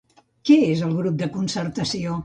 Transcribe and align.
Què 0.49 0.57
és 0.69 0.81
el 0.89 0.97
grup 1.03 1.21
de 1.23 1.31
Concertació? 1.39 2.19